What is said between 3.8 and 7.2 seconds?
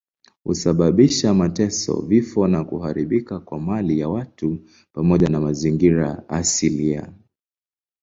ya watu pamoja na mazingira asilia.